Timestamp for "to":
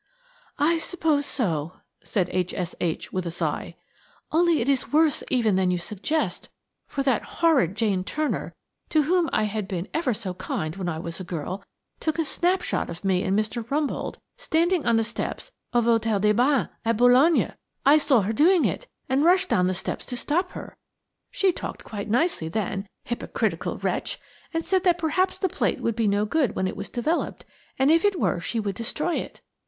8.89-9.03, 20.07-20.17